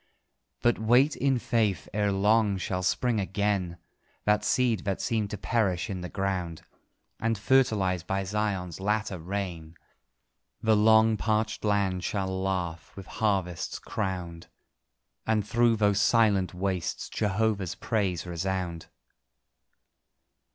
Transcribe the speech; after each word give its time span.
But 0.63 0.79
wait 0.79 1.15
in 1.15 1.37
faith: 1.37 1.87
ere 1.93 2.11
long 2.11 2.57
shall 2.57 2.81
spring 2.81 3.19
again 3.19 3.77
The 4.25 4.39
seed 4.41 4.79
that 4.79 4.99
seemed 4.99 5.29
to 5.29 5.37
perish 5.37 5.91
in 5.91 6.01
the 6.01 6.09
ground; 6.09 6.63
And 7.19 7.37
fertilised 7.37 8.07
by 8.07 8.23
Zion's 8.23 8.79
latter 8.79 9.19
rain, 9.19 9.75
The 10.59 10.75
long 10.75 11.17
parched 11.17 11.63
land 11.63 12.03
shall 12.03 12.29
laugh, 12.29 12.91
with 12.95 13.05
harvests 13.05 13.77
crowned, 13.77 14.47
And 15.27 15.47
through 15.47 15.75
those 15.75 16.01
silent 16.01 16.51
wastes 16.55 17.07
Jehovah's 17.07 17.75
praise 17.75 18.25
resound. 18.25 18.87